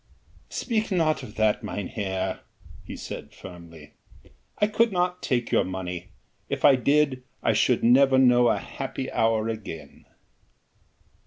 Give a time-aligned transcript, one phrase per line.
[0.49, 2.39] "Speak not of that, mynheer,"
[2.83, 3.93] he said firmly,
[4.57, 6.07] "I could not take your money.
[6.49, 10.05] If I did I should never know a happy hour again."